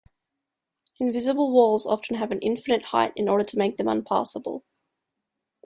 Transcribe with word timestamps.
Invisible 0.99 1.51
walls 1.51 1.85
often 1.85 2.15
have 2.17 2.31
an 2.31 2.39
infinite 2.39 2.81
height 2.85 3.13
in 3.15 3.29
order 3.29 3.43
to 3.43 3.55
make 3.59 3.77
them 3.77 3.85
unpassable. 3.87 4.63